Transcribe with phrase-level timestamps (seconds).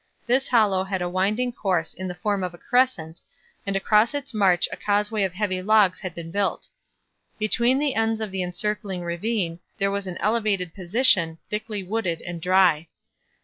[0.25, 3.21] This hollow had a winding course in the form of a crescent,
[3.67, 6.69] and across its march a causeway of heavy logs had been built.
[7.37, 12.41] Between the ends of the encircling ravine there was an elevated position, thickly wooded and
[12.41, 12.87] dry.